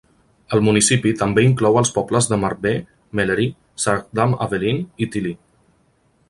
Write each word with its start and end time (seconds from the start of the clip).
El 0.55 0.61
municipi 0.67 1.11
també 1.19 1.43
inclou 1.47 1.77
els 1.81 1.91
pobles 1.97 2.29
de 2.31 2.39
Marbais, 2.45 2.81
Mellery, 3.21 3.47
Sart-Dames-Avelines 3.85 5.07
i 5.07 5.11
Tilly. 5.17 5.37